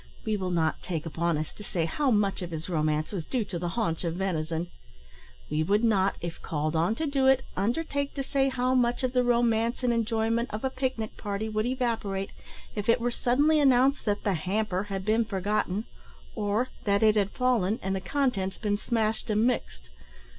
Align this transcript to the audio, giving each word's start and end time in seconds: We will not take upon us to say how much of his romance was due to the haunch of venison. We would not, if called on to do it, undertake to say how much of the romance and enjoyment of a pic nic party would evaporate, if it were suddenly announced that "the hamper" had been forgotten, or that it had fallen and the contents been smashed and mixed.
We 0.25 0.35
will 0.35 0.49
not 0.49 0.81
take 0.81 1.05
upon 1.05 1.37
us 1.37 1.53
to 1.55 1.63
say 1.63 1.85
how 1.85 2.09
much 2.09 2.41
of 2.41 2.49
his 2.49 2.67
romance 2.67 3.11
was 3.11 3.23
due 3.23 3.45
to 3.45 3.59
the 3.59 3.67
haunch 3.77 4.03
of 4.03 4.15
venison. 4.15 4.65
We 5.51 5.61
would 5.61 5.83
not, 5.83 6.15
if 6.21 6.41
called 6.41 6.75
on 6.75 6.95
to 6.95 7.05
do 7.05 7.27
it, 7.27 7.43
undertake 7.55 8.15
to 8.15 8.23
say 8.23 8.49
how 8.49 8.73
much 8.73 9.03
of 9.03 9.13
the 9.13 9.23
romance 9.23 9.83
and 9.83 9.93
enjoyment 9.93 10.49
of 10.51 10.63
a 10.63 10.71
pic 10.71 10.97
nic 10.97 11.17
party 11.17 11.49
would 11.49 11.67
evaporate, 11.67 12.31
if 12.73 12.89
it 12.89 12.99
were 12.99 13.11
suddenly 13.11 13.59
announced 13.59 14.03
that 14.05 14.23
"the 14.23 14.33
hamper" 14.33 14.85
had 14.85 15.05
been 15.05 15.23
forgotten, 15.23 15.85
or 16.35 16.69
that 16.85 17.03
it 17.03 17.13
had 17.15 17.29
fallen 17.29 17.79
and 17.83 17.95
the 17.95 18.01
contents 18.01 18.57
been 18.57 18.79
smashed 18.79 19.29
and 19.29 19.45
mixed. 19.45 19.83